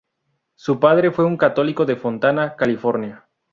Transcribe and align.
Su 0.55 0.79
padre 0.79 1.11
fue 1.11 1.25
un 1.25 1.37
católico 1.37 1.85
de 1.85 1.95
Fontana, 1.95 2.55
California. 2.55 3.29